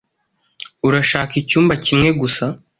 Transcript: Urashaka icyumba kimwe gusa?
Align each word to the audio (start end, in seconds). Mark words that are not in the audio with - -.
Urashaka 0.87 1.33
icyumba 1.41 1.73
kimwe 1.85 2.09
gusa? 2.19 2.45